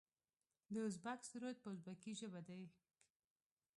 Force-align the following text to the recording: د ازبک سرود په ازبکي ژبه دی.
د 0.73 0.75
ازبک 0.87 1.19
سرود 1.29 1.57
په 1.63 1.69
ازبکي 1.75 2.11
ژبه 2.19 2.41
دی. 2.47 2.63